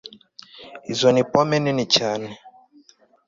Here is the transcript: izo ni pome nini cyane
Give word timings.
izo 0.91 1.07
ni 1.13 1.23
pome 1.31 1.55
nini 1.63 1.85
cyane 1.95 2.29